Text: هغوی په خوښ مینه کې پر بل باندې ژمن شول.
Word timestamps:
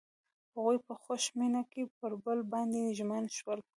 هغوی 0.53 0.77
په 0.87 0.93
خوښ 1.03 1.23
مینه 1.39 1.61
کې 1.71 1.83
پر 1.97 2.11
بل 2.23 2.39
باندې 2.51 2.95
ژمن 2.97 3.23
شول. 3.37 3.59